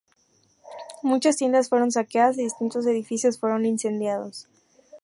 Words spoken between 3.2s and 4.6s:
fueron incendiados.